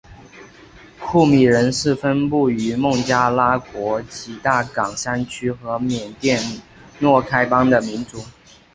[0.99, 6.41] 库米人是分布于孟加拉国吉大港山区和缅甸
[6.97, 8.17] 若开邦的民族。